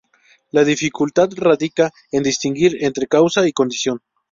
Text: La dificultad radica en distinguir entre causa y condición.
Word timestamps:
La 0.49 0.63
dificultad 0.63 1.29
radica 1.37 1.91
en 2.11 2.23
distinguir 2.23 2.83
entre 2.83 3.05
causa 3.05 3.47
y 3.47 3.53
condición. 3.53 4.01